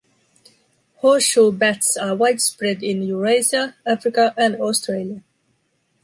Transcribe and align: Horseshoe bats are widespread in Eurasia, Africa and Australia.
Horseshoe 0.95 1.51
bats 1.51 1.95
are 1.95 2.15
widespread 2.15 2.81
in 2.81 3.03
Eurasia, 3.03 3.75
Africa 3.85 4.33
and 4.35 4.55
Australia. 4.55 5.21